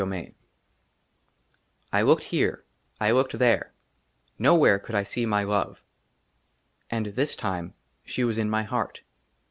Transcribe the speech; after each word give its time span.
S 0.01 0.07
^^ 0.07 0.09
VIll 0.09 0.33
I 1.93 2.01
LOOKED 2.01 2.23
HERE; 2.23 2.65
I 2.99 3.11
LOOKED 3.11 3.37
there; 3.37 3.75
NOWHERE 4.39 4.79
COULD 4.79 4.95
1 4.95 5.05
SEE 5.05 5.25
MY 5.27 5.43
LOVE. 5.43 5.83
AND 6.89 7.05
THIS 7.13 7.35
TIME 7.35 7.75
SHE 8.03 8.23
WAS 8.23 8.39
IN 8.39 8.49
MY 8.49 8.63
HEART. 8.63 9.03